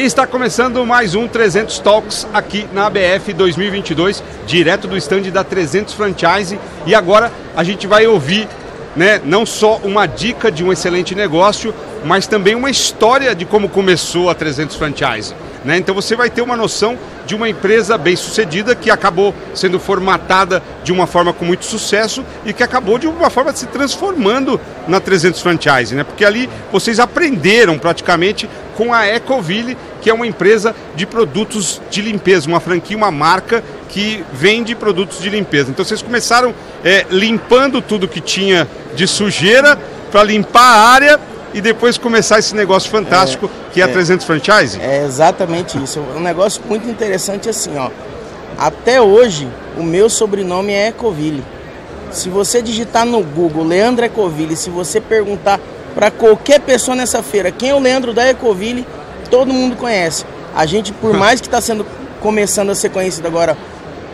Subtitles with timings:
[0.00, 5.44] E está começando mais um 300 Talks aqui na ABF 2022, direto do stand da
[5.44, 6.58] 300 Franchise.
[6.86, 8.48] E agora a gente vai ouvir
[8.96, 13.68] né, não só uma dica de um excelente negócio, mas também uma história de como
[13.68, 15.34] começou a 300 Franchise.
[15.64, 15.76] Né?
[15.76, 20.62] Então você vai ter uma noção de uma empresa bem sucedida que acabou sendo formatada
[20.82, 24.98] de uma forma com muito sucesso e que acabou de uma forma se transformando na
[24.98, 26.02] 300 Franchise, né?
[26.02, 32.00] Porque ali vocês aprenderam praticamente com a Ecoville, que é uma empresa de produtos de
[32.00, 35.70] limpeza, uma franquia, uma marca que vende produtos de limpeza.
[35.70, 36.54] Então vocês começaram
[36.84, 39.78] é, limpando tudo que tinha de sujeira
[40.10, 41.20] para limpar a área
[41.52, 44.80] e depois começar esse negócio fantástico é, que é a 300 Franchise?
[44.80, 45.98] É exatamente isso.
[45.98, 47.90] É um negócio muito interessante assim, ó.
[48.58, 51.42] Até hoje, o meu sobrenome é Ecoville.
[52.10, 55.60] Se você digitar no Google Leandro Ecoville, se você perguntar
[55.94, 58.86] para qualquer pessoa nessa feira quem é o Leandro da Ecoville,
[59.30, 60.24] todo mundo conhece.
[60.54, 61.86] A gente, por mais que está sendo
[62.20, 63.56] começando a ser conhecido agora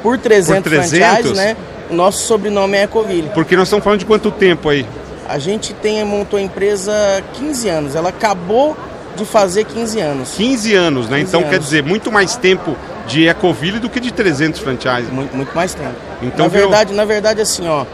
[0.03, 0.91] por 300, por 300?
[0.91, 1.57] franchise, né?
[1.91, 3.31] O nosso sobrenome é Ecoville.
[3.35, 4.87] Porque nós estamos falando de quanto tempo aí?
[5.29, 7.95] A gente tem montou a empresa há 15 anos.
[7.95, 8.77] Ela acabou
[9.17, 10.35] de fazer 15 anos.
[10.37, 11.19] 15 anos, né?
[11.19, 11.53] 15 então anos.
[11.53, 15.11] quer dizer, muito mais tempo de Ecoville do que de 300 franchises.
[15.11, 15.95] Muito, muito mais tempo.
[16.23, 17.87] Então, na verdade, na verdade assim, ó,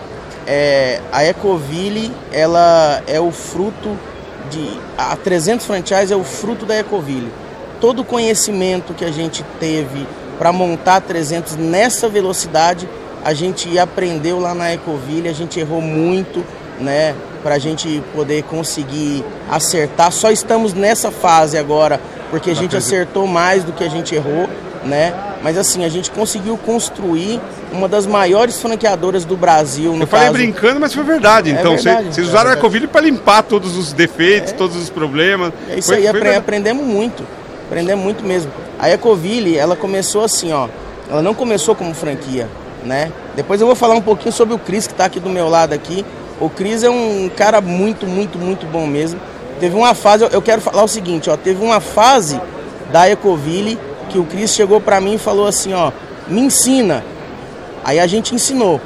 [0.47, 3.97] é, a Ecoville, ela é o fruto
[4.53, 7.33] de a 300 franchises é o fruto da Ecoville.
[7.81, 10.06] Todo o conhecimento que a gente teve
[10.39, 12.89] para montar 300 nessa velocidade,
[13.25, 16.45] a gente aprendeu lá na Ecoville, a gente errou muito,
[16.78, 20.12] né, para a gente poder conseguir acertar.
[20.12, 24.48] Só estamos nessa fase agora, porque a gente acertou mais do que a gente errou,
[24.84, 25.14] né?
[25.42, 27.41] Mas assim, a gente conseguiu construir
[27.72, 29.97] uma das maiores franqueadoras do Brasil.
[29.98, 31.50] Eu falei brincando, mas foi verdade.
[31.50, 34.55] É então, verdade, vocês, usaram é a Ecoville para limpar todos os defeitos, é.
[34.55, 35.52] todos os problemas.
[35.68, 37.24] É isso foi, aí, foi aprendemos muito.
[37.67, 38.51] Aprendemos muito mesmo.
[38.79, 40.68] A Ecoville, ela começou assim, ó.
[41.11, 42.48] Ela não começou como franquia,
[42.84, 43.11] né?
[43.34, 45.73] Depois eu vou falar um pouquinho sobre o Cris, que está aqui do meu lado
[45.73, 46.05] aqui.
[46.40, 49.20] O Cris é um cara muito, muito, muito bom mesmo.
[49.61, 52.40] Teve uma fase, eu quero falar o seguinte, ó, teve uma fase
[52.90, 53.78] da Ecoville
[54.12, 55.90] que o Cris chegou para mim e falou assim, ó,
[56.28, 57.05] me ensina.
[57.84, 58.80] Aí a gente ensinou.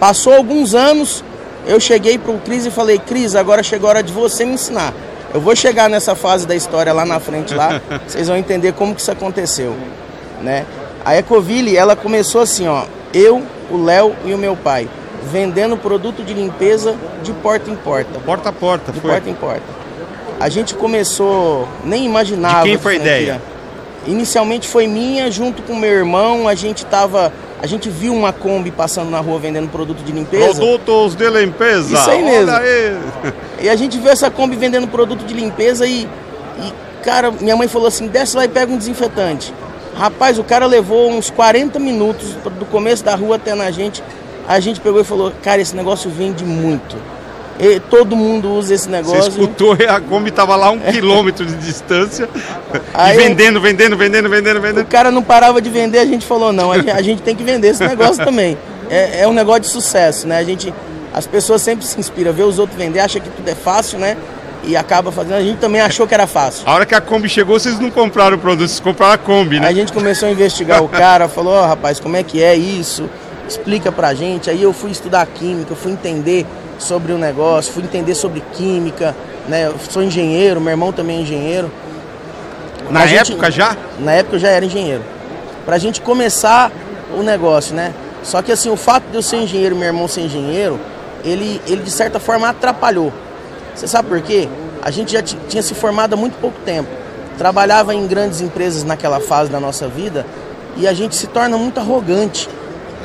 [0.00, 1.22] Passou alguns anos,
[1.66, 4.92] eu cheguei pro Cris e falei, Cris, agora chegou a hora de você me ensinar.
[5.32, 8.94] Eu vou chegar nessa fase da história lá na frente lá, vocês vão entender como
[8.94, 9.76] que isso aconteceu,
[10.42, 10.64] né?
[11.04, 14.88] A Ecoville, ela começou assim, ó, eu, o Léo e o meu pai
[15.26, 18.18] vendendo produto de limpeza de porta em porta.
[18.20, 19.10] Porta a porta, de foi.
[19.10, 19.64] porta em porta.
[20.38, 22.64] A gente começou, nem imaginava.
[22.64, 23.42] De quem foi a ideia?
[24.06, 26.48] Inicialmente foi minha, junto com meu irmão.
[26.48, 30.54] A gente tava, a gente viu uma Kombi passando na rua vendendo produto de limpeza.
[30.60, 31.94] Produtos de limpeza.
[31.94, 32.50] Isso aí mesmo.
[32.50, 32.96] Aí.
[33.58, 36.72] E a gente viu essa Kombi vendendo produto de limpeza e, e,
[37.02, 39.52] cara, minha mãe falou assim: desce lá e pega um desinfetante.
[39.96, 44.02] Rapaz, o cara levou uns 40 minutos do começo da rua até na gente
[44.46, 46.96] a gente pegou e falou, cara, esse negócio vende muito.
[47.58, 49.22] E todo mundo usa esse negócio.
[49.22, 50.92] Você escutou, a Kombi estava lá um é.
[50.92, 52.28] quilômetro de distância.
[52.92, 54.84] Aí, e vendendo, vendendo, vendendo, vendendo, vendendo.
[54.84, 57.34] O cara não parava de vender, a gente falou, não, a gente, a gente tem
[57.34, 58.56] que vender esse negócio também.
[58.90, 60.38] É, é, um negócio de sucesso, né?
[60.38, 60.72] A gente,
[61.12, 64.16] as pessoas sempre se inspiram, vê os outros vender, acha que tudo é fácil, né?
[64.62, 65.34] E acaba fazendo.
[65.34, 66.62] A gente também achou que era fácil.
[66.66, 69.60] A hora que a Kombi chegou, vocês não compraram o produto, vocês compraram a Kombi,
[69.60, 69.68] né?
[69.68, 72.54] A gente começou a investigar o cara, falou, ó, oh, rapaz, como é que é
[72.54, 73.08] isso?
[73.48, 74.50] explica pra gente.
[74.50, 76.46] Aí eu fui estudar química, fui entender
[76.78, 79.14] sobre o negócio, fui entender sobre química,
[79.48, 79.66] né?
[79.66, 81.70] Eu sou engenheiro, meu irmão também é engenheiro.
[82.90, 83.76] Na a época gente, já?
[83.98, 85.02] Na época eu já era engenheiro.
[85.64, 86.70] Pra gente começar
[87.16, 87.92] o negócio, né?
[88.22, 90.78] Só que assim, o fato de eu ser engenheiro e meu irmão ser engenheiro,
[91.24, 93.12] ele, ele de certa forma atrapalhou.
[93.74, 94.48] Você sabe por quê?
[94.82, 96.88] A gente já tinha se formado há muito pouco tempo.
[97.36, 100.24] Trabalhava em grandes empresas naquela fase da nossa vida
[100.76, 102.48] e a gente se torna muito arrogante.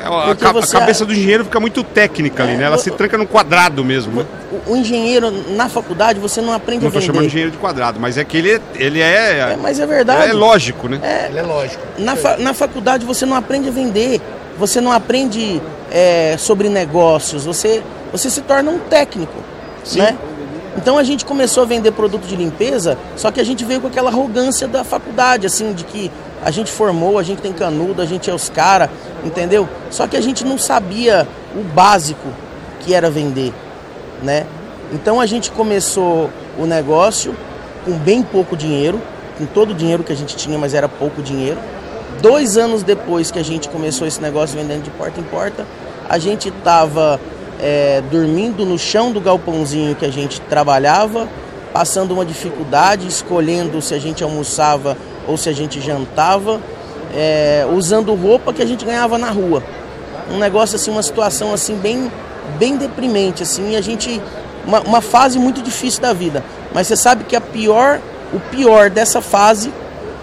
[0.02, 2.64] É, a, a, a, cabeça do engenheiro fica muito técnica ali, né?
[2.64, 4.20] Ela se tranca no quadrado mesmo.
[4.20, 4.26] Né?
[4.66, 6.94] O, o, engenheiro, na faculdade, você não aprende não a vender.
[6.94, 9.56] Não estou chamando de engenheiro de quadrado, mas é que ele, ele é, é...
[9.56, 10.30] Mas é verdade.
[10.30, 10.98] É lógico, né?
[11.02, 11.82] É, ele é lógico.
[11.98, 14.20] Na, fa, na faculdade você não aprende a vender.
[14.58, 17.44] Você não aprende é, sobre negócios.
[17.44, 19.38] Você, você se torna um técnico,
[19.84, 20.00] Sim.
[20.00, 20.18] né?
[20.76, 23.88] Então a gente começou a vender produto de limpeza, só que a gente veio com
[23.88, 26.10] aquela arrogância da faculdade, assim, de que
[26.44, 28.90] a gente formou, a gente tem canudo, a gente é os caras,
[29.24, 29.68] entendeu?
[29.90, 32.28] Só que a gente não sabia o básico
[32.80, 33.52] que era vender,
[34.22, 34.44] né?
[34.92, 36.28] Então a gente começou
[36.58, 37.34] o negócio
[37.84, 39.00] com bem pouco dinheiro,
[39.38, 41.58] com todo o dinheiro que a gente tinha, mas era pouco dinheiro.
[42.20, 45.66] Dois anos depois que a gente começou esse negócio vendendo de porta em porta,
[46.08, 47.20] a gente estava
[47.60, 51.28] é, dormindo no chão do galpãozinho que a gente trabalhava,
[51.72, 54.96] passando uma dificuldade, escolhendo se a gente almoçava
[55.26, 56.60] ou se a gente jantava,
[57.14, 59.62] é, usando roupa que a gente ganhava na rua.
[60.30, 62.10] Um negócio assim, uma situação assim bem,
[62.58, 64.20] bem deprimente, assim, a gente.
[64.64, 66.44] Uma, uma fase muito difícil da vida.
[66.72, 68.00] Mas você sabe que a pior,
[68.32, 69.72] o pior dessa fase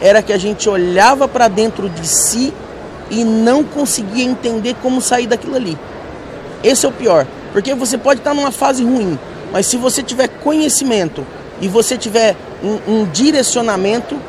[0.01, 2.53] era que a gente olhava para dentro de si
[3.11, 5.77] e não conseguia entender como sair daquilo ali.
[6.63, 9.17] Esse é o pior, porque você pode estar numa fase ruim,
[9.51, 11.25] mas se você tiver conhecimento
[11.61, 14.19] e você tiver um, um direcionamento,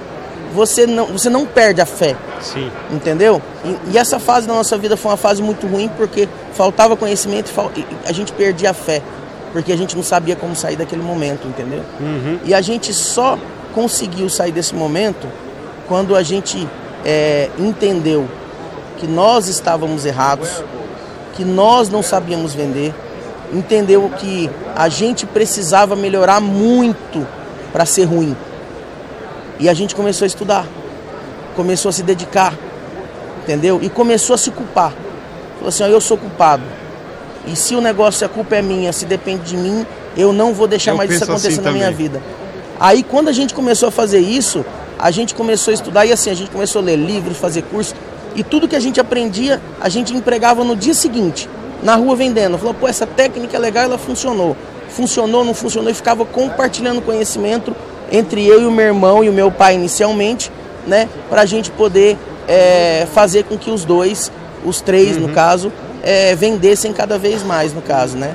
[0.54, 2.16] você não, você não perde a fé.
[2.40, 2.70] Sim.
[2.90, 3.40] Entendeu?
[3.64, 7.50] E, e, essa fase da nossa vida foi uma fase muito ruim porque faltava conhecimento
[7.76, 9.02] e, a gente perdia a fé.
[9.52, 11.82] Porque a gente não sabia como sair daquele momento, entendeu?
[11.98, 12.38] Uhum.
[12.44, 13.36] E a gente só
[13.74, 15.26] conseguiu sair desse momento
[15.88, 16.68] quando a gente
[17.04, 18.28] é, entendeu
[18.98, 20.62] que nós estávamos errados,
[21.34, 22.94] que nós não sabíamos vender,
[23.52, 27.26] entendeu que a gente precisava melhorar muito
[27.72, 28.36] para ser ruim.
[29.60, 30.66] E a gente começou a estudar,
[31.54, 32.54] começou a se dedicar,
[33.42, 33.78] entendeu?
[33.82, 34.94] E começou a se culpar.
[35.56, 36.62] Falou assim: ó, eu sou culpado.
[37.46, 39.86] E se o negócio, a culpa é minha, se depende de mim,
[40.16, 41.82] eu não vou deixar eu mais isso acontecer assim na também.
[41.82, 42.22] minha vida.
[42.80, 44.64] Aí quando a gente começou a fazer isso,
[44.98, 47.94] a gente começou a estudar e assim, a gente começou a ler livros, fazer curso.
[48.34, 51.50] E tudo que a gente aprendia, a gente empregava no dia seguinte,
[51.82, 52.56] na rua vendendo.
[52.56, 54.56] Falou, pô, essa técnica é legal, ela funcionou.
[54.88, 57.74] Funcionou, não funcionou, e ficava compartilhando conhecimento
[58.10, 60.50] entre eu e o meu irmão e o meu pai inicialmente,
[60.86, 62.16] né, para a gente poder
[62.48, 64.32] é, fazer com que os dois,
[64.64, 65.28] os três uhum.
[65.28, 65.72] no caso,
[66.02, 68.34] é, vendessem cada vez mais no caso, né.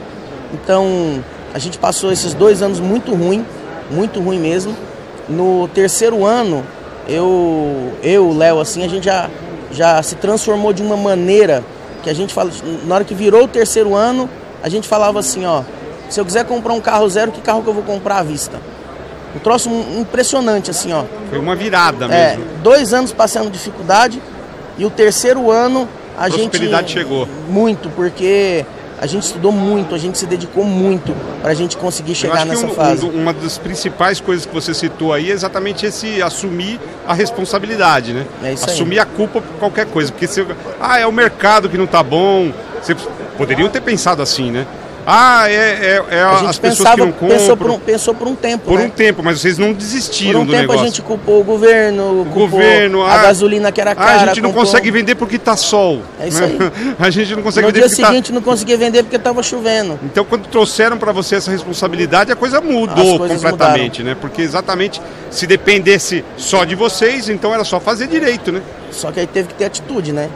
[0.53, 1.23] Então
[1.53, 3.45] a gente passou esses dois anos muito ruim,
[3.89, 4.75] muito ruim mesmo.
[5.27, 6.63] No terceiro ano,
[7.07, 9.29] eu, eu, Léo, assim, a gente já,
[9.71, 11.63] já se transformou de uma maneira
[12.03, 12.51] que a gente fala,
[12.85, 14.29] na hora que virou o terceiro ano,
[14.61, 15.63] a gente falava assim, ó,
[16.09, 18.59] se eu quiser comprar um carro zero, que carro que eu vou comprar à vista?
[19.35, 21.03] Um troço impressionante, assim, ó.
[21.29, 22.45] Foi uma virada é, mesmo.
[22.63, 24.21] Dois anos passando dificuldade
[24.77, 25.87] e o terceiro ano
[26.17, 26.49] a, a gente.
[26.49, 27.27] prosperidade chegou.
[27.49, 28.65] Muito, porque
[28.97, 32.65] a gente estudou muito, a gente se dedicou muito para a gente conseguir chegar nessa
[32.65, 33.05] um, fase.
[33.05, 38.25] uma das principais coisas que você citou aí é exatamente esse assumir a responsabilidade, né?
[38.41, 38.99] É isso assumir aí.
[38.99, 40.11] a culpa por qualquer coisa.
[40.11, 40.45] Porque se,
[40.79, 42.51] ah, é o mercado que não está bom.
[42.81, 42.97] Vocês
[43.37, 44.65] poderiam ter pensado assim, né?
[45.05, 47.37] Ah, é, é, é a as pessoas que não compram.
[47.37, 48.65] Pensou por um, pensou por um tempo.
[48.65, 48.85] Por né?
[48.85, 50.67] um tempo, mas vocês não desistiram do negócio.
[50.67, 53.93] Por um tempo a gente culpou o governo, o governo, a ah, gasolina que era
[53.93, 54.11] cara.
[54.11, 54.65] Ah, a gente não culpou...
[54.65, 56.01] consegue vender porque tá sol.
[56.19, 56.57] É isso aí.
[56.97, 58.33] a gente não consegue no vender porque No dia seguinte tá...
[58.33, 59.99] não conseguia vender porque estava chovendo.
[60.03, 64.15] Então quando trouxeram para você essa responsabilidade, a coisa mudou completamente, mudaram.
[64.15, 64.17] né?
[64.19, 64.99] Porque exatamente
[65.29, 68.61] se dependesse só de vocês, então era só fazer direito, né?
[68.91, 70.29] Só que aí teve que ter atitude, né?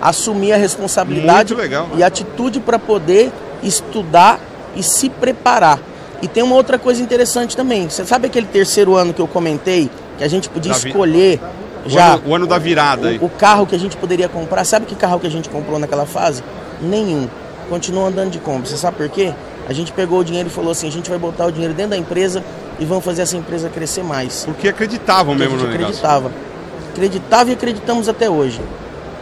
[0.00, 1.88] Assumir a responsabilidade Muito legal.
[1.96, 3.32] e atitude para poder
[3.64, 4.38] estudar
[4.76, 5.80] e se preparar.
[6.22, 7.88] E tem uma outra coisa interessante também.
[7.88, 11.40] Você sabe aquele terceiro ano que eu comentei, que a gente podia da escolher
[11.84, 11.92] vi...
[11.92, 12.10] já.
[12.10, 13.18] O ano, o ano da virada.
[13.20, 14.64] O, o, carro que a gente poderia comprar.
[14.64, 16.42] Sabe que carro que a gente comprou naquela fase?
[16.80, 17.28] Nenhum.
[17.68, 18.68] Continua andando de Kombi.
[18.68, 19.32] Você sabe por quê?
[19.68, 21.90] A gente pegou o dinheiro e falou assim: a gente vai botar o dinheiro dentro
[21.90, 22.44] da empresa
[22.78, 24.44] e vamos fazer essa empresa crescer mais.
[24.44, 25.84] Porque acreditavam Porque mesmo no negócio.
[25.84, 26.32] acreditava.
[26.92, 28.60] Acreditava e acreditamos até hoje.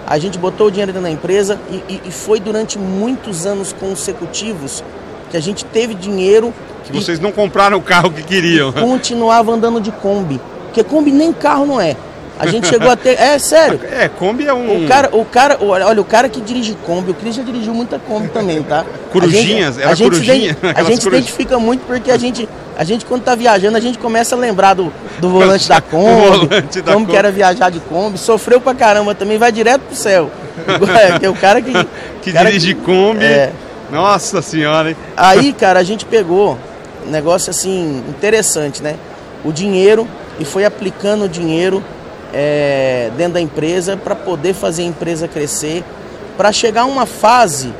[0.06, 3.72] A gente botou o dinheiro dentro da empresa e, e, e foi durante muitos anos
[3.72, 4.82] consecutivos
[5.30, 6.52] que a gente teve dinheiro.
[6.84, 8.72] Que vocês não compraram o carro que queriam.
[8.72, 10.40] Continuava andando de Kombi.
[10.64, 11.96] Porque Kombi nem carro não é.
[12.38, 13.12] A gente chegou a ter.
[13.22, 13.78] É sério.
[13.90, 14.84] É, Kombi é um.
[14.84, 17.98] O cara, o cara, olha, o cara que dirige Kombi, o Cris já dirigiu muita
[17.98, 18.84] Kombi também, tá?
[19.12, 19.78] Corujinhas?
[19.78, 20.56] A gente, era a corujinha?
[20.74, 22.48] A gente se identifica muito porque a gente,
[22.82, 26.46] a gente, quando tá viajando, a gente começa a lembrar do, do volante da Kombi,
[26.48, 27.12] volante da como Kombi.
[27.12, 28.18] que era viajar de Kombi.
[28.18, 30.30] Sofreu pra caramba também, vai direto pro céu.
[30.92, 31.72] É, que é o cara que.
[32.20, 33.24] Que cara dirige que, Kombi.
[33.24, 33.50] É,
[33.90, 34.96] nossa senhora, hein?
[35.16, 36.58] Aí, cara, a gente pegou
[37.06, 38.96] um negócio assim interessante, né?
[39.44, 40.06] O dinheiro
[40.38, 41.82] e foi aplicando o dinheiro
[42.34, 45.82] é, dentro da empresa para poder fazer a empresa crescer,
[46.36, 47.72] para chegar a uma fase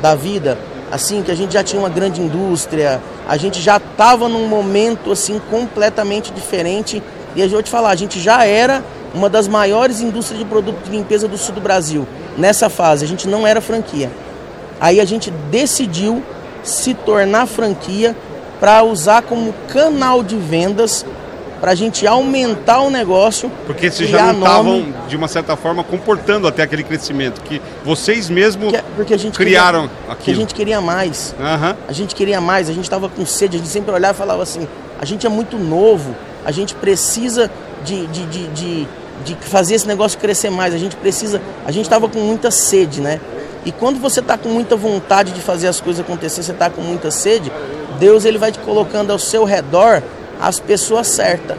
[0.00, 0.56] da vida
[0.90, 5.10] assim que a gente já tinha uma grande indústria, a gente já estava num momento
[5.12, 7.02] assim completamente diferente
[7.34, 8.82] e eu vou te falar, a gente já era
[9.14, 12.06] uma das maiores indústrias de produtos de limpeza do sul do Brasil.
[12.36, 14.10] Nessa fase, a gente não era franquia.
[14.80, 16.22] Aí a gente decidiu
[16.62, 18.16] se tornar franquia
[18.58, 21.04] para usar como canal de vendas
[21.60, 23.50] para a gente aumentar o negócio.
[23.66, 28.28] Porque vocês já não estavam, de uma certa forma, comportando até aquele crescimento que vocês
[28.28, 30.16] mesmos porque, porque a gente criaram aqui.
[30.16, 31.34] Porque a gente queria mais.
[31.38, 31.74] Uhum.
[31.88, 34.42] A gente queria mais, a gente estava com sede, a gente sempre olhava e falava
[34.42, 34.66] assim,
[34.98, 37.50] a gente é muito novo, a gente precisa
[37.84, 38.88] de, de, de, de,
[39.24, 43.00] de fazer esse negócio crescer mais, a gente precisa, a gente estava com muita sede,
[43.00, 43.20] né?
[43.64, 46.82] E quando você está com muita vontade de fazer as coisas acontecer, você está com
[46.82, 47.50] muita sede,
[47.98, 50.02] Deus ele vai te colocando ao seu redor
[50.40, 51.56] as pessoas certas.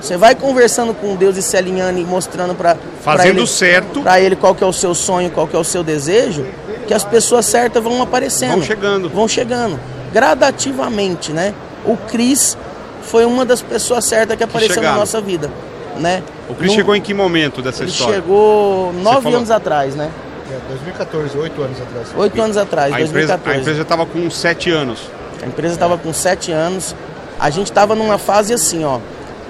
[0.00, 4.00] Você vai conversando com Deus e se alinhando e mostrando para Fazendo ele, certo.
[4.00, 6.44] para ele qual que é o seu sonho, qual que é o seu desejo,
[6.88, 8.52] que as pessoas certas vão aparecendo.
[8.54, 9.08] Vão chegando.
[9.08, 9.78] Vão chegando.
[10.12, 11.54] Gradativamente, né?
[11.84, 12.56] O Cris
[13.02, 14.94] foi uma das pessoas certas que apareceu chegaram.
[14.94, 15.50] na nossa vida,
[15.98, 16.22] né?
[16.48, 18.14] O Cris Num- chegou em que momento dessa Ele história?
[18.16, 20.10] chegou nove falou- anos atrás, né?
[20.50, 22.08] É, 2014, oito anos atrás.
[22.16, 23.56] Oito anos atrás, A empresa, 2014.
[23.56, 24.98] a empresa estava com sete anos.
[25.42, 26.94] A empresa estava com sete anos.
[27.38, 28.98] A gente estava numa fase assim, ó.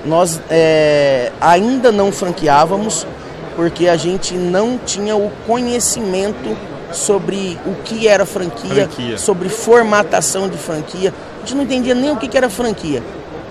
[0.05, 3.07] Nós é, ainda não franqueávamos
[3.55, 6.57] porque a gente não tinha o conhecimento
[6.91, 9.19] sobre o que era franquia, Franquia.
[9.19, 11.13] sobre formatação de franquia.
[11.37, 13.03] A gente não entendia nem o que era franquia.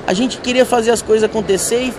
[0.06, 1.94] A gente queria fazer as coisas acontecer e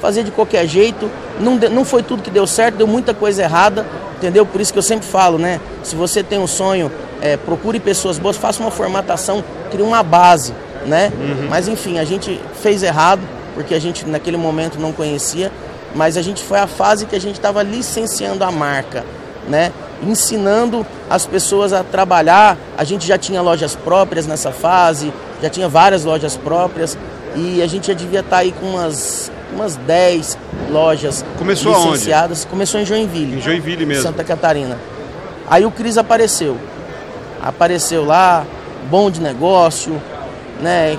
[0.00, 1.10] fazer de qualquer jeito.
[1.40, 4.44] Não, não foi tudo que deu certo, deu muita coisa errada, entendeu?
[4.44, 5.60] Por isso que eu sempre falo, né?
[5.82, 10.52] Se você tem um sonho, é, procure pessoas boas, faça uma formatação, crie uma base,
[10.88, 11.12] né?
[11.48, 13.20] Mas enfim, a gente fez errado,
[13.54, 15.52] porque a gente naquele momento não conhecia,
[15.94, 19.04] mas a gente foi a fase que a gente estava licenciando a marca,
[19.48, 19.72] né?
[20.02, 22.56] Ensinando as pessoas a trabalhar.
[22.76, 26.96] A gente já tinha lojas próprias nessa fase, já tinha várias lojas próprias
[27.36, 30.38] e a gente já devia estar aí com umas umas 10
[30.70, 32.44] lojas Começou licenciadas.
[32.44, 33.38] Começou em Joinville.
[33.38, 34.02] Em Joinville mesmo.
[34.02, 34.78] Santa Catarina.
[35.48, 36.56] Aí o Cris apareceu.
[37.42, 38.44] Apareceu lá,
[38.90, 40.00] bom de negócio,
[40.60, 40.98] né?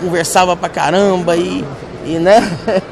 [0.00, 1.64] Conversava pra caramba e,
[2.04, 2.40] e né?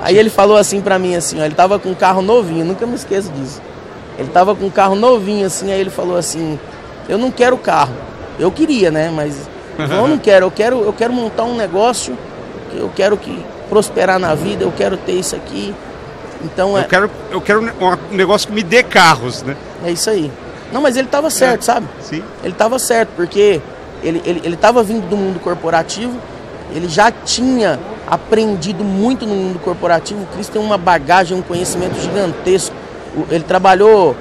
[0.00, 2.84] Aí ele falou assim pra mim assim, ó, ele tava com um carro novinho, nunca
[2.86, 3.62] me esqueço disso.
[4.18, 6.58] Ele tava com um carro novinho assim, aí ele falou assim:
[7.08, 7.94] "Eu não quero carro.
[8.38, 9.48] Eu queria, né, mas
[9.78, 12.16] eu não quero, eu quero, eu quero montar um negócio,
[12.74, 15.74] eu quero que prosperar na vida, eu quero ter isso aqui.
[16.44, 19.56] Então é, Eu quero, eu quero um negócio que me dê carros, né?
[19.84, 20.30] é isso aí.
[20.72, 21.64] Não, mas ele tava certo, É.
[21.64, 21.86] sabe?
[22.00, 22.22] Sim.
[22.42, 23.60] Ele estava certo, porque
[24.02, 24.18] ele
[24.54, 26.18] estava ele, ele vindo do mundo corporativo,
[26.74, 30.22] ele já tinha aprendido muito no mundo corporativo.
[30.22, 32.74] O Cris tem uma bagagem, um conhecimento gigantesco.
[33.30, 34.16] Ele trabalhou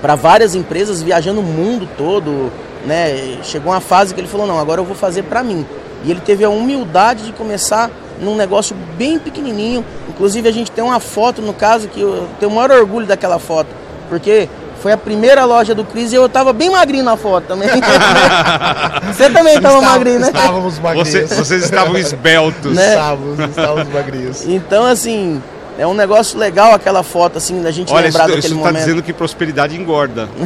[0.00, 2.52] para várias empresas, viajando o mundo todo,
[2.86, 3.38] né?
[3.42, 5.66] Chegou uma fase que ele falou: não, agora eu vou fazer para mim.
[6.04, 9.84] E ele teve a humildade de começar num negócio bem pequenininho.
[10.08, 13.38] Inclusive, a gente tem uma foto, no caso, que eu tenho o maior orgulho daquela
[13.38, 13.68] foto,
[14.08, 14.48] porque
[14.82, 17.68] foi a primeira loja do Cris e eu tava bem magrinho na foto também.
[19.12, 20.26] Você também tava Estava- magrinho, né?
[20.28, 21.08] Estávamos magrinhos.
[21.08, 22.74] Você- vocês estavam esbeltos.
[22.74, 22.90] Né?
[22.90, 24.46] Estávamos, estávamos magrinhos.
[24.46, 25.42] Então, assim,
[25.78, 28.66] é um negócio legal aquela foto, assim, da gente Olha, isso, lembrar isso daquele tá
[28.66, 28.84] momento.
[28.84, 30.28] dizendo que prosperidade engorda.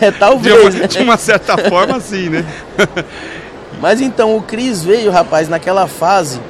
[0.00, 0.86] É, De talvez, uma, né?
[0.88, 2.44] de uma certa forma, sim, né?
[3.80, 6.40] Mas então, o Cris veio, rapaz, naquela fase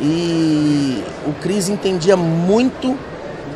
[0.00, 2.98] e o Cris entendia muito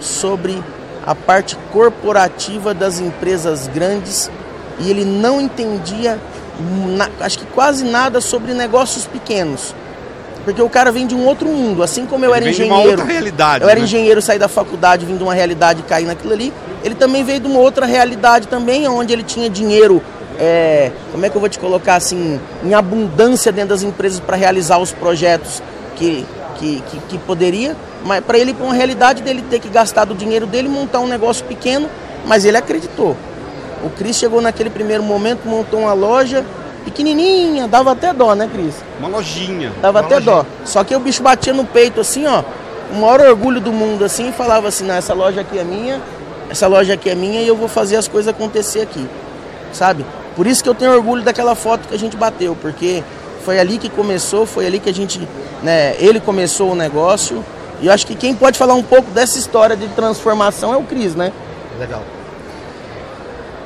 [0.00, 0.62] sobre
[1.06, 4.30] a parte corporativa das empresas grandes
[4.80, 6.18] e ele não entendia,
[7.20, 9.74] acho que quase nada sobre negócios pequenos.
[10.44, 12.62] Porque o cara vem de um outro mundo, assim como eu Ele era vem de
[12.62, 13.00] uma engenheiro.
[13.02, 13.84] outra realidade, Eu era né?
[13.84, 16.50] engenheiro, saí da faculdade, vim de uma realidade e caí naquilo ali.
[16.82, 20.02] Ele também veio de uma outra realidade também, onde ele tinha dinheiro,
[20.38, 24.34] é, como é que eu vou te colocar assim, em abundância dentro das empresas para
[24.34, 25.62] realizar os projetos
[25.96, 26.24] que,
[26.60, 27.74] que, que, que poderia.
[28.04, 31.06] Mas para ele, para uma realidade dele ter que gastar do dinheiro dele, montar um
[31.08, 31.88] negócio pequeno,
[32.26, 33.16] mas ele acreditou.
[33.82, 36.44] O Cris chegou naquele primeiro momento, montou uma loja
[36.84, 38.74] pequenininha, dava até dó, né, Cris?
[38.98, 39.72] Uma lojinha.
[39.80, 40.34] Dava Uma até lojinha.
[40.36, 40.46] dó.
[40.64, 42.42] Só que o bicho batia no peito assim, ó.
[42.92, 46.00] O maior orgulho do mundo assim e falava assim, não, essa loja aqui é minha,
[46.50, 49.06] essa loja aqui é minha e eu vou fazer as coisas acontecer aqui.
[49.72, 50.04] Sabe?
[50.34, 53.02] Por isso que eu tenho orgulho daquela foto que a gente bateu, porque
[53.44, 55.26] foi ali que começou, foi ali que a gente,
[55.62, 57.44] né, ele começou o negócio.
[57.80, 60.82] E eu acho que quem pode falar um pouco dessa história de transformação é o
[60.82, 61.32] Cris, né?
[61.78, 62.02] Legal.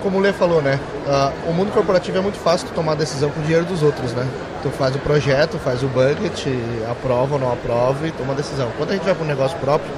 [0.02, 0.78] Como o Lê falou, né?
[1.08, 4.12] ah, o mundo corporativo é muito fácil tu tomar decisão com o dinheiro dos outros,
[4.12, 4.26] né?
[4.62, 6.46] Tu faz o projeto, faz o budget,
[6.90, 8.68] aprova ou não aprova e toma a decisão.
[8.76, 9.90] Quando a gente vai para um negócio próprio,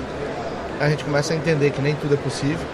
[0.80, 2.64] a gente começa a entender que nem tudo é possível,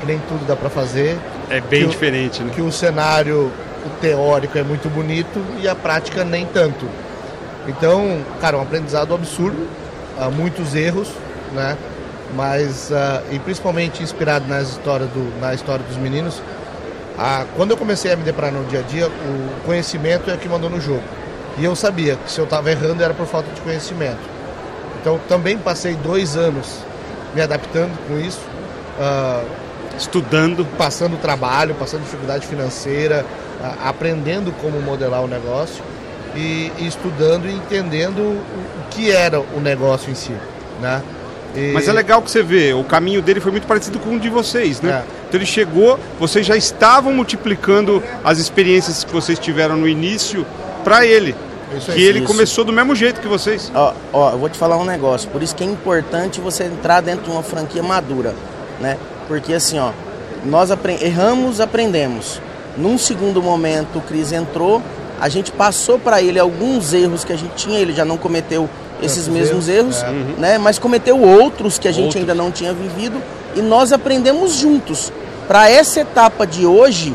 [0.00, 2.52] que nem tudo dá para fazer, É bem Que o- diferente, né?
[2.54, 3.50] que o cenário
[3.86, 6.86] o teórico é muito bonito e a prática nem tanto.
[7.66, 9.68] Então, cara, um aprendizado absurdo,
[10.18, 11.08] ah, muitos erros,
[11.52, 11.76] né?
[12.34, 16.42] Mas ah, e principalmente inspirado nas histórias do, na história dos meninos.
[17.56, 20.48] quando eu comecei a me deparar no dia a dia, o conhecimento é o que
[20.48, 21.02] mandou no jogo.
[21.58, 24.20] E eu sabia que se eu estava errando era por falta de conhecimento.
[25.00, 26.80] Então também passei dois anos
[27.34, 28.40] me adaptando com isso.
[29.00, 29.42] ah,
[29.96, 30.66] Estudando.
[30.76, 33.24] passando trabalho, passando dificuldade financeira,
[33.84, 35.82] aprendendo como modelar o negócio
[36.34, 40.32] e, e estudando e entendendo o, o que era o negócio em si,
[40.80, 41.02] né?
[41.54, 44.20] E- Mas é legal que você vê, o caminho dele foi muito parecido com o
[44.20, 44.90] de vocês, né?
[44.90, 45.16] É.
[45.28, 50.44] Então ele chegou, vocês já estavam multiplicando as experiências que vocês tiveram no início
[50.84, 51.34] para ele.
[51.76, 51.96] Isso aí.
[51.96, 52.28] que ele Isso.
[52.28, 53.72] começou do mesmo jeito que vocês.
[53.74, 55.28] Ó, ó, eu vou te falar um negócio.
[55.30, 58.34] Por isso que é importante você entrar dentro de uma franquia madura,
[58.80, 58.96] né?
[59.26, 59.90] Porque assim, ó,
[60.44, 62.40] nós apre- erramos, aprendemos.
[62.76, 64.82] Num segundo momento, o Cris entrou,
[65.20, 68.68] a gente passou para ele alguns erros que a gente tinha, ele já não cometeu
[69.02, 70.40] esses Tantos mesmos erros, erros, é.
[70.40, 70.58] né?
[70.58, 72.20] Mas cometeu outros que a gente Outros.
[72.20, 73.20] ainda não tinha vivido
[73.54, 75.12] e nós aprendemos juntos.
[75.48, 77.14] Para essa etapa de hoje,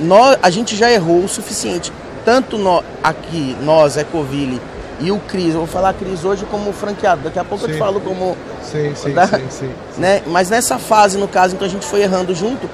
[0.00, 1.92] nós, a gente já errou o suficiente.
[2.24, 4.60] Tanto nó- aqui, nós, Ecoville
[5.00, 7.74] e o Cris, eu vou falar Cris hoje como franqueado, daqui a pouco eu te
[7.74, 7.78] Sim.
[7.78, 8.36] falo como.
[8.62, 9.26] Sim, sim, Tá?
[9.28, 9.70] sim, sim.
[9.98, 10.22] Né?
[10.26, 12.68] Mas nessa fase, no caso, então a gente foi errando junto.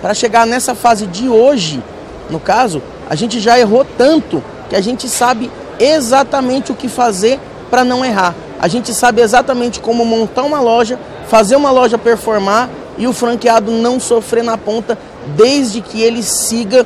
[0.00, 1.82] Para chegar nessa fase de hoje,
[2.30, 7.40] no caso, a gente já errou tanto que a gente sabe exatamente o que fazer
[7.70, 8.34] para não errar.
[8.60, 13.70] A gente sabe exatamente como montar uma loja, fazer uma loja performar e o franqueado
[13.70, 14.98] não sofrer na ponta,
[15.36, 16.84] desde que ele siga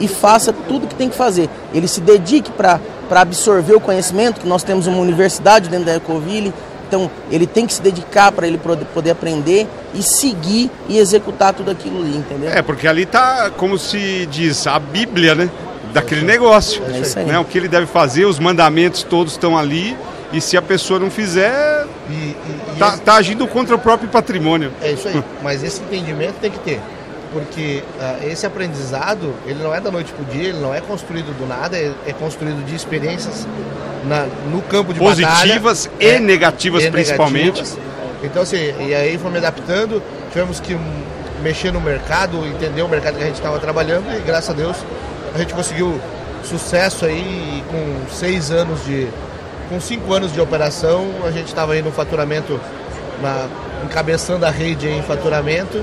[0.00, 1.48] e faça tudo que tem que fazer.
[1.72, 6.52] Ele se dedique para absorver o conhecimento, que nós temos uma universidade dentro da Ecoville,
[6.92, 8.58] então ele tem que se dedicar para ele
[8.92, 12.50] poder aprender e seguir e executar tudo aquilo ali, entendeu?
[12.50, 15.50] É, porque ali tá, como se diz, a Bíblia, né?
[15.94, 16.82] Daquele negócio.
[16.92, 17.24] É isso aí.
[17.24, 17.38] Né?
[17.38, 19.96] O que ele deve fazer, os mandamentos todos estão ali.
[20.34, 22.36] E se a pessoa não fizer, E, e-
[22.74, 24.70] e tá, esse- tá agindo contra o próprio patrimônio.
[24.82, 25.22] É isso aí.
[25.42, 26.80] Mas esse entendimento tem que ter.
[27.32, 31.36] Porque ah, esse aprendizado, ele não é da noite pro dia, ele não é construído
[31.38, 33.46] do nada, é, é construído de experiências
[34.04, 36.06] na- no campo de Positivas batalha.
[36.10, 37.60] e É, negativas, e principalmente.
[37.62, 37.78] negativas.
[38.22, 40.76] Então, assim, e aí foi me adaptando, tivemos que
[41.42, 44.76] mexer no mercado, entender o mercado que a gente estava trabalhando e graças a Deus
[45.34, 45.98] a gente conseguiu
[46.44, 49.08] sucesso aí com seis anos de.
[49.70, 52.60] com cinco anos de operação, a gente estava aí no faturamento,
[53.22, 53.46] na,
[53.84, 55.82] encabeçando a rede em faturamento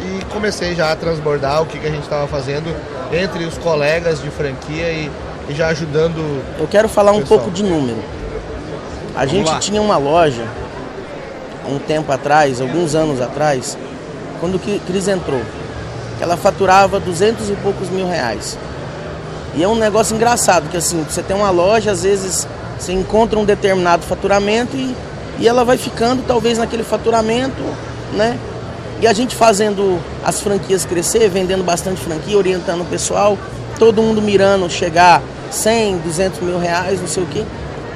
[0.00, 2.74] e comecei já a transbordar o que, que a gente estava fazendo
[3.12, 5.10] entre os colegas de franquia e,
[5.48, 6.42] e já ajudando.
[6.58, 7.98] Eu quero falar um pouco de número.
[9.14, 9.58] A gente lá.
[9.58, 10.44] tinha uma loja
[11.68, 13.78] um tempo atrás, alguns anos atrás,
[14.40, 15.40] quando o Cri- Cris entrou,
[16.18, 18.58] que ela faturava duzentos e poucos mil reais.
[19.54, 22.46] E é um negócio engraçado, que assim, você tem uma loja, às vezes
[22.78, 24.94] você encontra um determinado faturamento e,
[25.38, 27.62] e ela vai ficando talvez naquele faturamento,
[28.12, 28.36] né?
[29.04, 33.36] E a gente fazendo as franquias crescer, vendendo bastante franquia, orientando o pessoal,
[33.78, 37.44] todo mundo mirando chegar 100, 200 mil reais, não sei o quê.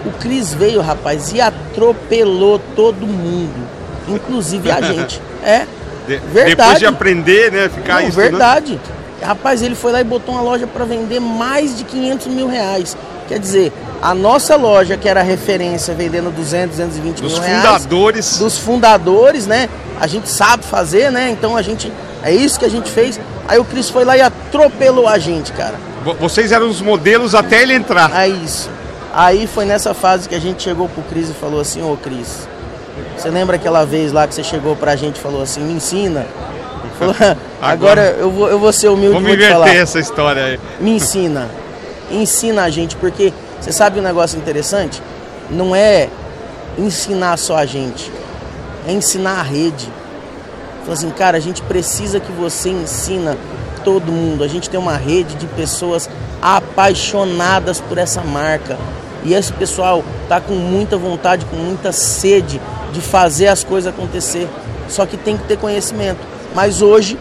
[0.04, 3.54] O Cris veio, rapaz, e atropelou todo mundo,
[4.06, 5.18] inclusive a gente.
[5.42, 5.66] É,
[6.06, 6.56] De- Verdade.
[6.56, 7.70] Depois de aprender, né?
[7.70, 8.30] Ficar não, estudando.
[8.30, 8.80] verdade.
[9.22, 12.94] Rapaz, ele foi lá e botou uma loja para vender mais de 500 mil reais.
[13.28, 17.62] Quer dizer, a nossa loja, que era referência, vendendo 200, 220 Dos mil reais.
[17.62, 18.38] fundadores.
[18.38, 19.68] Dos fundadores, né?
[20.00, 21.30] A gente sabe fazer, né?
[21.30, 21.92] Então a gente.
[22.22, 23.20] É isso que a gente fez.
[23.46, 25.74] Aí o Cris foi lá e atropelou a gente, cara.
[26.04, 28.10] Vo- Vocês eram os modelos até ele entrar.
[28.14, 28.68] É isso.
[29.12, 32.46] Aí foi nessa fase que a gente chegou pro Cris e falou assim, ô Cris,
[33.16, 36.26] você lembra aquela vez lá que você chegou pra gente e falou assim, me ensina?
[36.98, 37.14] Falou,
[37.62, 39.68] agora eu vou, eu vou ser humilde e Vamos inverter falar.
[39.74, 40.60] essa história aí.
[40.80, 41.48] Me ensina.
[42.10, 45.02] Ensina a gente, porque você sabe um negócio interessante?
[45.50, 46.08] Não é
[46.78, 48.10] ensinar só a gente,
[48.86, 49.88] é ensinar a rede.
[50.80, 53.36] Falou assim, cara, a gente precisa que você ensina
[53.84, 54.42] todo mundo.
[54.42, 56.08] A gente tem uma rede de pessoas
[56.40, 58.78] apaixonadas por essa marca.
[59.24, 62.60] E esse pessoal tá com muita vontade, com muita sede
[62.92, 64.48] de fazer as coisas acontecer.
[64.88, 66.20] Só que tem que ter conhecimento.
[66.54, 67.18] Mas hoje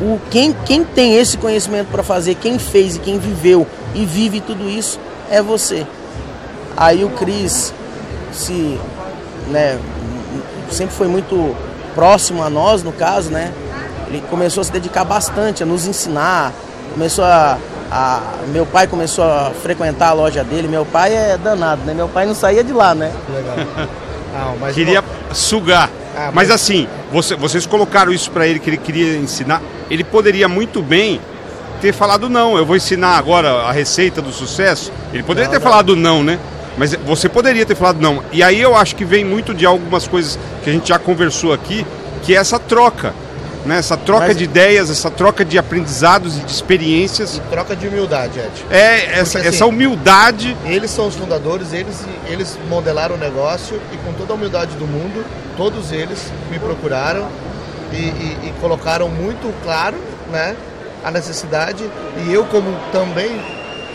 [0.00, 4.40] o, quem, quem tem esse conhecimento para fazer, quem fez e quem viveu e vive
[4.40, 4.98] tudo isso
[5.30, 5.86] é você.
[6.76, 7.74] Aí o Cris
[8.32, 8.80] se,
[9.48, 9.78] né,
[10.70, 11.54] sempre foi muito
[11.94, 13.52] próximo a nós, no caso, né?
[14.08, 16.52] Ele começou a se dedicar bastante a nos ensinar,
[16.92, 17.58] começou a,
[17.90, 20.66] a meu pai começou a frequentar a loja dele.
[20.66, 21.94] Meu pai é danado, né?
[21.94, 23.12] Meu pai não saía de lá, né?
[23.28, 23.56] Legal.
[24.32, 25.90] Não, mas Queria sugar.
[26.16, 29.62] Ah, mas mas- assim, você- vocês colocaram isso pra ele que ele queria ensinar.
[29.90, 31.20] Ele poderia muito bem
[31.80, 32.56] ter falado não.
[32.56, 34.92] Eu vou ensinar agora a receita do sucesso.
[35.12, 35.70] Ele poderia Não, ter não.
[35.70, 36.38] falado não, né?
[36.76, 38.22] Mas você poderia ter falado não.
[38.32, 41.52] E aí eu acho que vem muito de algumas coisas que a gente já conversou
[41.52, 41.84] aqui,
[42.22, 43.14] que é essa troca.
[43.64, 43.78] Né?
[43.78, 47.36] Essa troca Mas- de ideias, essa troca de aprendizados e de experiências.
[47.36, 48.64] E troca de humildade, Ed.
[48.70, 50.56] É essa, Porque, assim, essa humildade.
[50.64, 54.86] Eles são os fundadores, eles, eles modelaram o negócio e com toda a humildade do
[54.86, 55.24] mundo,
[55.58, 57.28] todos eles me procuraram
[57.92, 59.96] e, e- e colocaram muito claro
[60.32, 60.56] né,
[61.04, 61.84] a necessidade.
[62.26, 63.42] E eu, como também,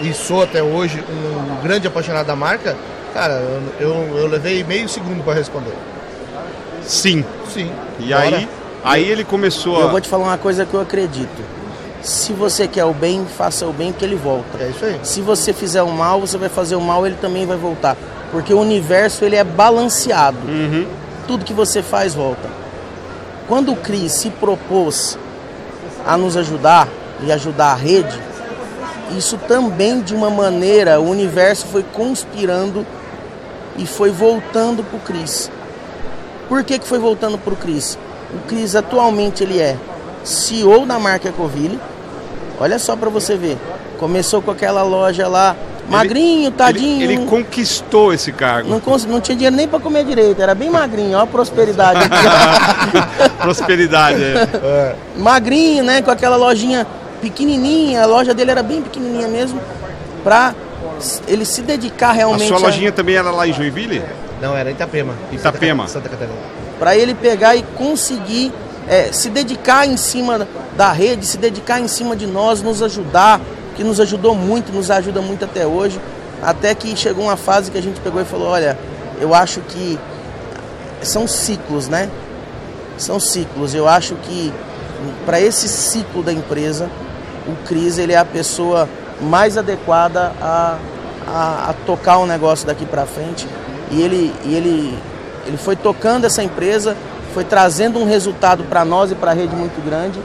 [0.01, 2.75] e sou até hoje um grande apaixonado da marca,
[3.15, 3.33] cara,
[3.79, 5.73] eu, eu, eu levei meio segundo para responder.
[6.83, 7.25] Sim.
[7.51, 7.71] Sim.
[7.99, 8.37] E bora.
[8.37, 8.47] aí,
[8.85, 9.91] aí ele começou Eu a.
[9.91, 11.43] vou te falar uma coisa que eu acredito.
[12.01, 14.57] se você quer o bem, faça o bem que ele volta.
[14.59, 14.99] É isso aí.
[15.03, 17.97] Se você fizer o mal, você vai fazer o mal, ele também vai voltar.
[18.31, 20.37] Porque o universo ele é balanceado.
[20.47, 20.85] Uhum.
[21.27, 22.47] Tudo que você faz volta.
[23.47, 25.17] Quando o Cris se propôs
[26.05, 26.87] a nos ajudar
[27.23, 28.19] e ajudar a rede,
[29.17, 32.85] isso também de uma maneira o universo foi conspirando
[33.77, 35.49] e foi voltando para o Cris.
[36.47, 37.97] Por que, que foi voltando para o Cris?
[38.35, 39.75] O Cris atualmente ele é
[40.23, 41.79] CEO da marca Ecoville.
[42.59, 43.57] Olha só para você ver.
[43.99, 45.55] Começou com aquela loja lá,
[45.89, 47.03] magrinho, tadinho.
[47.03, 48.69] Ele, ele conquistou esse cargo.
[48.69, 51.99] Não, não tinha dinheiro nem para comer direito, era bem magrinho, ó a prosperidade.
[53.41, 54.21] Prosperidade.
[54.23, 54.95] é.
[55.17, 56.01] magrinho, né?
[56.01, 56.85] Com aquela lojinha
[57.21, 59.59] pequenininha, a loja dele era bem pequenininha mesmo,
[60.23, 60.53] pra
[60.97, 64.01] s- ele se dedicar A realmente sua lojinha também era lá em Joinville?
[64.41, 65.13] Não, era Itapema.
[65.31, 65.87] Itapema.
[65.87, 66.37] Santa, Santa Catarina.
[66.79, 68.51] Para ele pegar e conseguir
[68.87, 73.41] é, se dedicar em cima da rede, se dedicar em cima de nós, nos ajudar,
[73.75, 75.99] que nos ajudou muito, nos ajuda muito até hoje,
[76.41, 78.77] até que chegou uma fase que a gente pegou e falou, olha,
[79.19, 79.97] eu acho que
[81.01, 82.09] são ciclos, né?
[82.97, 83.73] São ciclos.
[83.73, 84.53] Eu acho que
[85.25, 86.89] para esse ciclo da empresa,
[87.47, 88.87] o Cris ele é a pessoa
[89.21, 90.77] mais adequada a,
[91.27, 93.47] a, a tocar o negócio daqui para frente.
[93.91, 94.97] E ele, e ele,
[95.45, 96.95] ele foi tocando essa empresa,
[97.33, 100.19] foi trazendo um resultado para nós e para a rede muito grande.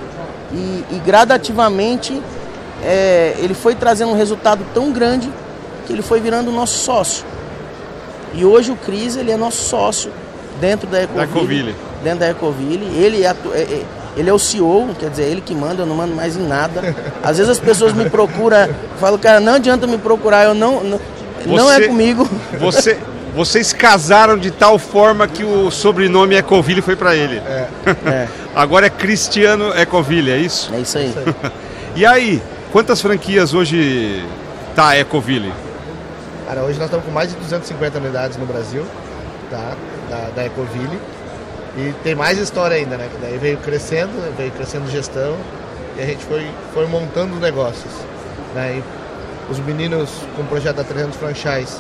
[0.52, 2.20] E, e gradativamente
[2.82, 5.30] é, ele foi trazendo um resultado tão grande
[5.86, 7.24] que ele foi virando nosso sócio.
[8.34, 10.10] E hoje o Cris ele é nosso sócio
[10.60, 11.24] dentro da Ecoville.
[11.30, 11.76] Ecoville.
[12.02, 12.86] Dentro da Ecoville.
[12.96, 13.84] Ele é, é- é-
[14.16, 16.94] ele é o CEO, quer dizer, ele que manda, eu não mando mais em nada.
[17.22, 20.82] Às vezes as pessoas me procuram, falam, cara, não adianta me procurar, eu não.
[20.82, 21.00] Não,
[21.46, 22.28] não é Você- comigo.
[22.58, 22.98] Você,
[23.34, 27.36] vocês casaram de tal forma que o sobrenome Ecoville foi para ele.
[27.36, 27.68] É,
[28.54, 30.72] Agora é Cristiano Ecoville, é isso?
[30.74, 31.14] é isso aí.
[31.96, 32.40] E aí,
[32.70, 34.24] quantas franquias hoje
[34.76, 35.52] tá a Ecoville?
[36.46, 38.86] Cara, hoje nós estamos com mais de 250 unidades no Brasil,
[39.50, 39.72] tá?
[40.08, 41.00] Da, da Ecoville.
[41.76, 43.08] E tem mais história ainda, né?
[43.12, 45.36] Que daí veio crescendo, veio crescendo gestão
[45.96, 47.92] e a gente foi, foi montando negócios.
[48.54, 48.80] Né?
[48.80, 51.78] E os meninos com o projeto da 300 Franchise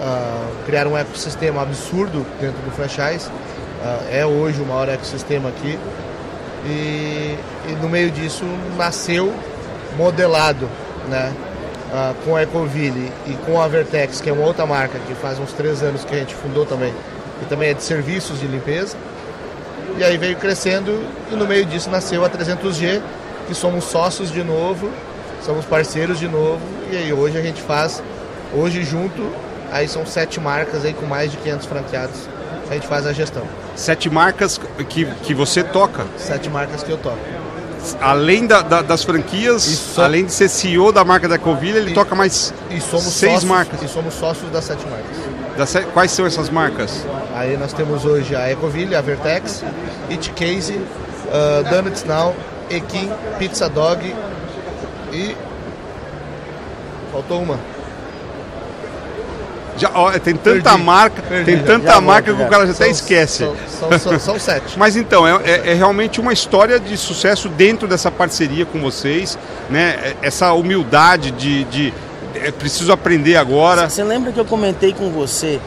[0.00, 3.30] ah, criaram um ecossistema absurdo dentro do franchise.
[3.82, 5.78] Ah, é hoje o maior ecossistema aqui.
[6.64, 7.36] E,
[7.68, 8.44] e no meio disso
[8.76, 9.32] nasceu
[9.96, 10.68] modelado,
[11.08, 11.32] né?
[11.92, 15.38] ah, com a Ecoville e com a Vertex, que é uma outra marca que faz
[15.38, 16.92] uns três anos que a gente fundou também,
[17.42, 18.96] e também é de serviços de limpeza.
[19.98, 23.00] E aí veio crescendo e no meio disso nasceu a 300G,
[23.46, 24.90] que somos sócios de novo,
[25.42, 28.02] somos parceiros de novo, e aí hoje a gente faz,
[28.52, 29.30] hoje junto,
[29.76, 32.28] aí são sete marcas aí com mais de 500 franqueados,
[32.70, 33.42] a gente faz a gestão.
[33.74, 34.58] Sete marcas
[34.88, 36.04] que, que você toca.
[36.18, 37.18] Sete marcas que eu toco.
[38.00, 40.00] Além da- da- das franquias, Isso.
[40.02, 43.32] além de ser CEO da marca da Ecoville, ele E- toca mais E somos seis
[43.34, 43.82] sócios, marcas.
[43.82, 45.16] E somos sócios das sete marcas.
[45.56, 47.06] Das Quais são essas marcas?
[47.34, 49.62] Aí nós temos hoje a Ecoville, a Vertex,
[50.10, 52.34] It Case, uh, Donuts Now,
[52.68, 54.12] Ekin, Pizza Dog
[55.12, 55.36] e.
[57.12, 57.58] Faltou uma.
[59.78, 60.82] Já, ó, tem tanta Perdi.
[60.82, 63.38] marca, Perdi, tem tanta já marca que o cara já até São- esquece.
[63.38, 63.56] São,
[63.90, 64.76] são, são, são sete.
[64.78, 69.38] Mas então, é, é- é realmente uma história de sucesso dentro dessa parceria com vocês,
[69.70, 70.14] né?
[70.22, 71.94] É- Essa humildade de, de
[72.42, 73.88] é preciso aprender agora.
[73.88, 75.60] Você lembra que eu comentei com você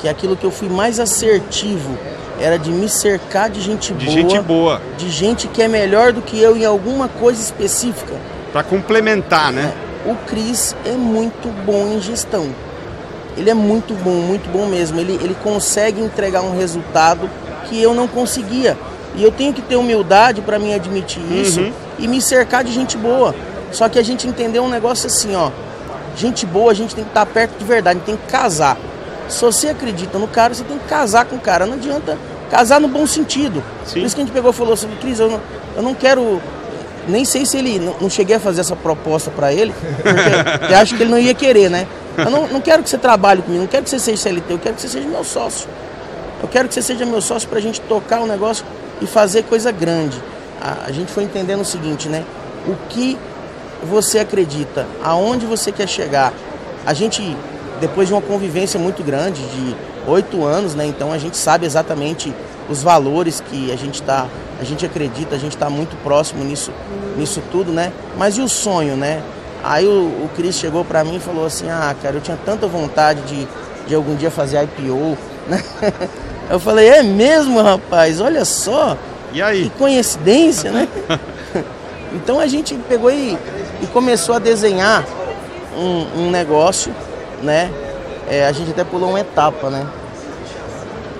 [0.00, 1.96] que aquilo que eu fui mais assertivo
[2.38, 6.12] era de me cercar de gente De boa, gente boa, de gente que é melhor
[6.12, 8.12] do que eu em alguma coisa específica.
[8.52, 9.72] para complementar, né?
[10.04, 12.46] O Cris é muito bom em gestão.
[13.36, 14.98] Ele é muito bom, muito bom mesmo.
[14.98, 17.28] Ele, ele consegue entregar um resultado
[17.66, 18.76] que eu não conseguia.
[19.14, 21.72] E eu tenho que ter humildade para me admitir isso Uhum.
[21.98, 23.34] e me cercar de gente boa.
[23.72, 25.50] Só que a gente entendeu um negócio assim, ó.
[26.16, 28.78] Gente boa, a gente tem que estar perto de verdade, a gente tem que casar.
[29.28, 31.66] Se você acredita no cara, você tem que casar com o cara.
[31.66, 32.16] Não adianta
[32.50, 33.62] casar no bom sentido.
[33.84, 34.00] Sim.
[34.00, 35.40] Por isso que a gente pegou e falou assim, Cris, eu não,
[35.76, 36.40] eu não quero
[37.08, 37.78] nem sei se ele.
[37.78, 41.18] Não, não cheguei a fazer essa proposta pra ele, porque eu acho que ele não
[41.18, 41.86] ia querer, né?
[42.16, 44.58] Eu não, não quero que você trabalhe comigo, não quero que você seja CLT, eu
[44.58, 45.68] quero que você seja meu sócio.
[46.42, 48.64] Eu quero que você seja meu sócio pra gente tocar o negócio
[49.00, 50.20] e fazer coisa grande.
[50.60, 52.24] A, a gente foi entendendo o seguinte, né?
[52.66, 53.18] O que
[53.82, 56.32] você acredita, aonde você quer chegar.
[56.84, 57.36] A gente,
[57.80, 60.86] depois de uma convivência muito grande, de oito anos, né?
[60.86, 62.32] Então a gente sabe exatamente
[62.68, 64.26] os valores que a gente tá,
[64.60, 66.72] a gente acredita, a gente está muito próximo nisso,
[67.16, 67.92] nisso tudo, né?
[68.16, 69.22] Mas e o sonho, né?
[69.62, 72.66] Aí o, o Cris chegou para mim e falou assim, ah, cara, eu tinha tanta
[72.66, 73.48] vontade de,
[73.86, 75.16] de algum dia fazer IPO,
[75.48, 75.62] né?
[76.48, 78.20] Eu falei, é mesmo, rapaz?
[78.20, 78.96] Olha só,
[79.32, 79.64] E aí?
[79.64, 80.88] que coincidência, né?
[82.12, 83.36] Então a gente pegou e,
[83.82, 85.04] e começou a desenhar
[85.76, 86.94] um, um negócio,
[87.42, 87.70] né?
[88.28, 89.86] É, a gente até pulou uma etapa, né?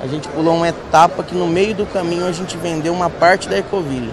[0.02, 3.48] A gente pulou uma etapa que no meio do caminho a gente vendeu uma parte
[3.48, 4.12] da Ecoville.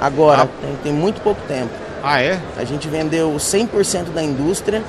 [0.00, 0.48] Agora, ah.
[0.60, 1.70] tem, tem, muito pouco tempo.
[2.02, 2.40] Ah, é?
[2.56, 4.82] A gente vendeu 100% da indústria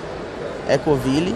[0.69, 1.35] Ecoville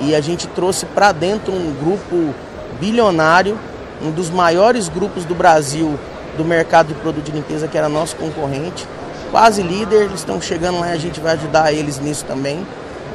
[0.00, 2.34] e a gente trouxe para dentro um grupo
[2.78, 3.58] bilionário,
[4.02, 5.98] um dos maiores grupos do Brasil
[6.36, 8.86] do mercado de produto de limpeza, que era nosso concorrente.
[9.30, 12.66] Quase líder, eles estão chegando lá e a gente vai ajudar eles nisso também.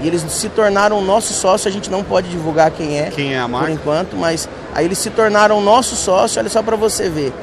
[0.01, 3.39] E eles se tornaram nosso sócio, a gente não pode divulgar quem é, quem é
[3.39, 3.67] a marca?
[3.67, 7.34] por enquanto, mas aí eles se tornaram nosso sócio, olha só para você ver.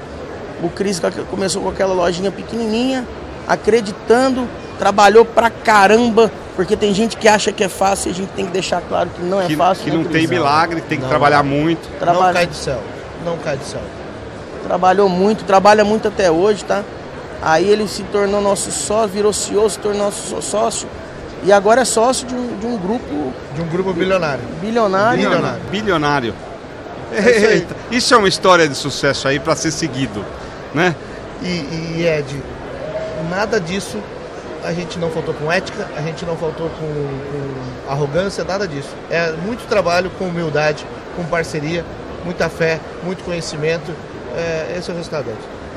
[0.62, 3.06] O Cris começou com aquela lojinha pequenininha,
[3.48, 4.46] acreditando,
[4.78, 8.44] trabalhou pra caramba, porque tem gente que acha que é fácil e a gente tem
[8.44, 9.84] que deixar claro que não é que, fácil.
[9.84, 11.88] Que né, não tem milagre, tem que não, trabalhar muito.
[11.98, 12.26] Trabalha...
[12.26, 12.80] Não cai do céu,
[13.24, 13.80] não cai do céu.
[14.64, 16.84] Trabalhou muito, trabalha muito até hoje, tá?
[17.40, 20.88] Aí ele se tornou nosso sócio, virou CEO, se tornou nosso sócio.
[21.44, 23.32] E agora é sócio de um, de um grupo.
[23.54, 24.44] De um grupo bilionário.
[24.60, 25.22] Bilionário.
[25.22, 25.62] Bilionário.
[25.70, 26.34] bilionário.
[27.12, 30.24] É isso, isso, é uma história de sucesso aí para ser seguido,
[30.72, 30.94] né?
[31.42, 32.42] E, e Ed,
[33.28, 33.98] nada disso
[34.64, 38.94] a gente não faltou com ética, a gente não faltou com, com arrogância, nada disso.
[39.10, 41.84] É muito trabalho com humildade, com parceria,
[42.24, 43.92] muita fé, muito conhecimento.
[44.34, 45.26] É, esse é o resultado.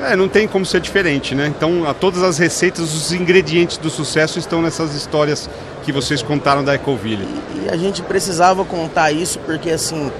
[0.02, 1.46] É, não tem como ser diferente, né?
[1.46, 5.48] Então, a todas as receitas, os ingredientes do sucesso estão nessas histórias
[5.84, 7.24] que vocês contaram da Ecoville.
[7.24, 10.10] E, e a gente precisava contar isso porque, assim,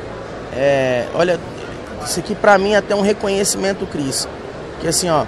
[0.55, 1.39] é, olha,
[2.05, 4.27] isso aqui para mim é até um reconhecimento, Cris.
[4.81, 5.27] Que assim, ó,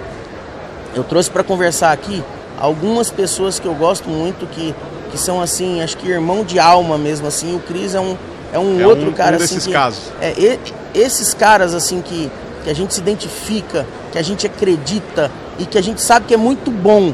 [0.95, 2.23] eu trouxe para conversar aqui
[2.59, 4.73] algumas pessoas que eu gosto muito, que,
[5.11, 7.55] que são assim, acho que irmão de alma mesmo, assim.
[7.55, 8.17] O Cris é um,
[8.51, 9.55] é um é outro um, cara um assim.
[9.55, 10.03] Desses que, casos.
[10.19, 10.59] É, e,
[10.95, 12.31] esses caras assim que
[12.63, 16.33] que a gente se identifica, que a gente acredita e que a gente sabe que
[16.33, 17.13] é muito bom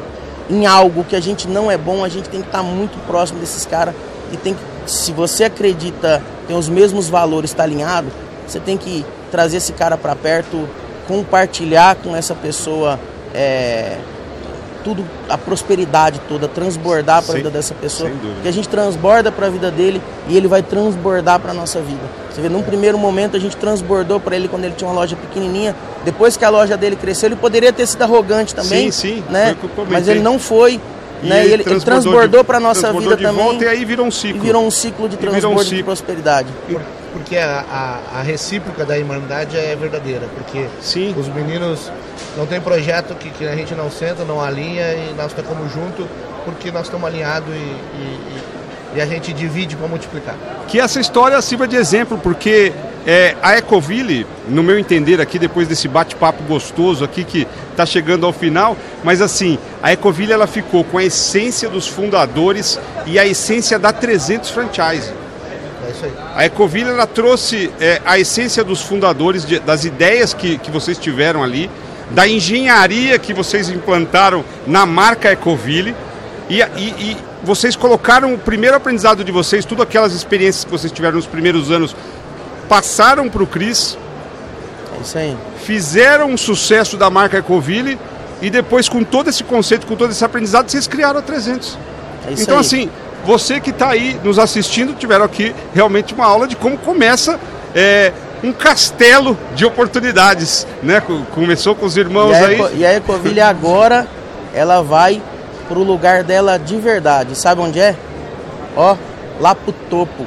[0.49, 3.39] em algo que a gente não é bom, a gente tem que estar muito próximo
[3.39, 3.95] desses caras
[4.31, 8.07] e tem que, se você acredita, tem os mesmos valores, está alinhado,
[8.47, 10.67] você tem que trazer esse cara para perto,
[11.07, 12.99] compartilhar com essa pessoa
[13.33, 13.97] é,
[14.85, 18.11] tudo, a prosperidade toda, transbordar para a vida dessa pessoa.
[18.43, 21.81] Que a gente transborda para a vida dele e ele vai transbordar para a nossa
[21.81, 22.03] vida.
[22.31, 25.15] Você vê, num primeiro momento a gente transbordou para ele quando ele tinha uma loja
[25.15, 25.75] pequenininha.
[26.03, 28.91] Depois que a loja dele cresceu, ele poderia ter sido arrogante também.
[28.91, 29.23] Sim, sim.
[29.27, 29.57] Né?
[29.89, 30.79] Mas ele não foi.
[31.23, 31.43] E né?
[31.45, 33.43] ele, ele transbordou, para a nossa vida também.
[33.43, 34.41] Volta, e aí virou um ciclo.
[34.41, 35.77] virou um ciclo de transbordo um ciclo.
[35.77, 36.49] de prosperidade.
[37.15, 40.27] Porque a, a, a, recíproca da irmandade é verdadeira.
[40.35, 41.15] Porque sim.
[41.17, 41.89] os meninos
[42.35, 46.05] não tem projeto que, que, a gente não senta, não alinha e nós estamos juntos
[46.43, 50.35] porque nós estamos alinhados e, e, e, a gente divide para multiplicar.
[50.67, 52.73] Que essa história sirva de exemplo, porque
[53.07, 58.25] é, a Ecoville, no meu entender aqui, depois desse bate-papo gostoso aqui que está chegando
[58.25, 58.75] ao final,
[59.05, 63.93] mas assim, a Ecoville ela ficou com a essência dos fundadores e a essência da
[63.93, 65.24] 300 Franchise.
[65.95, 66.13] Isso aí.
[66.35, 70.97] A Ecoville ela trouxe é, a essência dos fundadores, de, das ideias que, que vocês
[70.97, 71.69] tiveram ali,
[72.11, 75.95] da engenharia que vocês implantaram na marca Ecoville
[76.49, 80.91] e, e, e, vocês colocaram o primeiro aprendizado de vocês, tudo aquelas experiências que vocês
[80.91, 81.95] tiveram nos primeiros anos,
[82.67, 83.97] passaram para o Cris.
[84.97, 85.37] É isso aí.
[85.63, 87.97] Fizeram um sucesso da marca Ecoville
[88.41, 91.77] e depois, com todo esse conceito, com todo esse aprendizado, vocês criaram a 300.
[92.27, 92.61] É isso então, aí.
[92.61, 92.89] assim,
[93.25, 97.39] você que está aí nos assistindo, tiveram aqui realmente uma aula de como começa
[97.73, 101.01] é, um castelo de oportunidades, né?
[101.33, 102.77] Começou com os irmãos e aí.
[102.77, 104.07] e a Ecoville agora,
[104.53, 105.21] ela vai
[105.67, 107.35] pro lugar dela de verdade.
[107.35, 107.95] Sabe onde é?
[108.75, 108.95] Ó,
[109.39, 110.25] lá pro topo.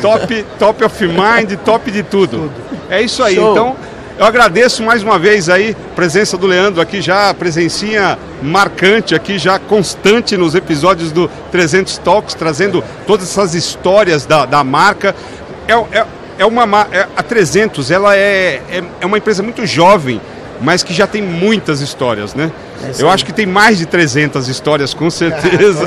[0.00, 2.38] Top, top of mind, top de tudo.
[2.38, 2.52] tudo.
[2.88, 3.34] É isso aí.
[3.34, 3.50] Show.
[3.50, 3.76] Então,
[4.18, 9.38] eu agradeço mais uma vez aí a presença do Leandro aqui já, presencinha marcante aqui,
[9.38, 15.14] já constante nos episódios do 300 Talks, trazendo todas essas histórias da, da marca.
[15.68, 16.06] É, é,
[16.38, 20.20] é uma é, a 300, ela é, é, é, uma empresa muito jovem,
[20.60, 22.50] mas que já tem muitas histórias, né?
[22.82, 25.84] É Eu acho que tem mais de 300 histórias, com certeza.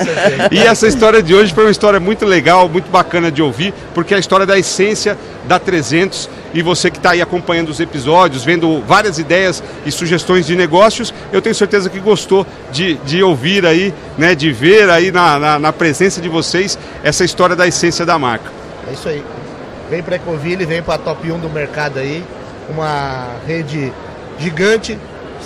[0.52, 4.14] e essa história de hoje foi uma história muito legal, muito bacana de ouvir, porque
[4.14, 8.44] é a história da essência da 300 e você que está aí acompanhando os episódios,
[8.44, 13.66] vendo várias ideias e sugestões de negócios, eu tenho certeza que gostou de, de ouvir
[13.66, 18.06] aí, né, de ver aí na, na, na presença de vocês essa história da essência
[18.06, 18.52] da marca.
[18.90, 19.24] É isso aí
[19.92, 22.24] vem para a Ecoville, vem para a top 1 do mercado aí,
[22.70, 23.92] uma rede
[24.40, 24.98] gigante,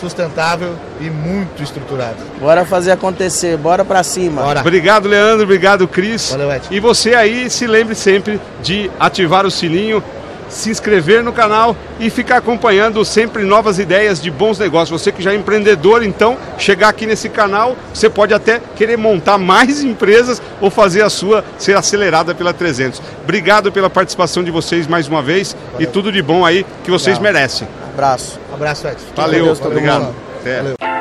[0.05, 2.17] sustentável e muito estruturada.
[2.39, 4.43] Bora fazer acontecer, bora para cima.
[4.43, 4.59] Bora.
[4.61, 6.29] Obrigado, Leandro, obrigado, Cris.
[6.31, 6.67] Valeu, Ed.
[6.69, 10.03] E você aí, se lembre sempre de ativar o sininho,
[10.47, 15.01] se inscrever no canal e ficar acompanhando sempre novas ideias de bons negócios.
[15.01, 19.39] Você que já é empreendedor, então, chegar aqui nesse canal, você pode até querer montar
[19.39, 23.01] mais empresas ou fazer a sua ser acelerada pela 300.
[23.23, 25.81] Obrigado pela participação de vocês mais uma vez Valeu.
[25.81, 27.33] e tudo de bom aí que vocês Legal.
[27.33, 27.67] merecem.
[27.91, 28.44] Abraço.
[28.55, 29.05] Abraço, Edson.
[29.15, 30.15] Valeu, Deus, obrigado.
[30.43, 30.94] Valeu.